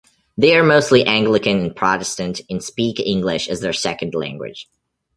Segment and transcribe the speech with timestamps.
[0.35, 4.67] They are mostly Anglican and Protestant and speak English as their second language.